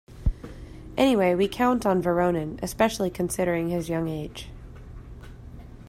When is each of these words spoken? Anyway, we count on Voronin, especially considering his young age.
Anyway, 0.97 1.35
we 1.35 1.47
count 1.47 1.85
on 1.85 2.01
Voronin, 2.01 2.59
especially 2.63 3.11
considering 3.11 3.69
his 3.69 3.87
young 3.87 4.07
age. 4.09 4.49